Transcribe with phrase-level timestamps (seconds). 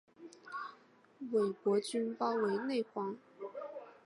[1.31, 3.15] 魏博军包围内黄。